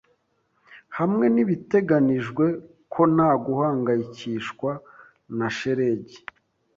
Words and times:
Hamwe 0.97 1.25
nibiteganijwe 1.33 2.45
ko 2.93 3.01
nta 3.15 3.31
guhangayikishwa 3.45 4.71
na 5.37 5.47
shelegi 5.57 6.17